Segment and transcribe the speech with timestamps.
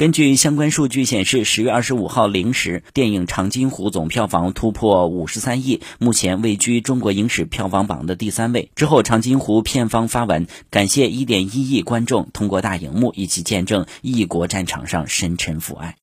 [0.00, 8.70] 根据相关数据显示十月二十五号零时电影长津湖总票房突破五十三亿目前位居中国影史票房榜的第三位。
[8.74, 15.98] 之后长津湖片方发文感谢一点一亿观众通过大荧幕一起见证异国战场上深沉父爱